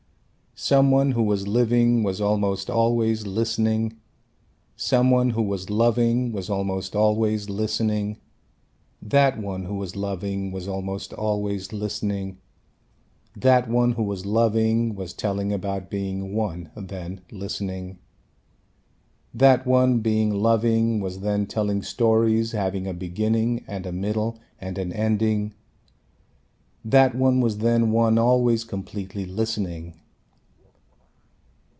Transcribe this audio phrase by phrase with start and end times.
[0.53, 3.93] Some one who was living was almost always listening.
[4.75, 8.17] Some one who was loving was almost always listening.
[9.01, 12.37] That one who was loving was almost always listening.
[13.35, 17.97] That one who was loving was telling about being one then listening.
[19.33, 24.77] That one being loving was then telling stories having a beginning and a middle and
[24.77, 25.55] an ending.
[26.85, 29.95] That one was then one always completely listening.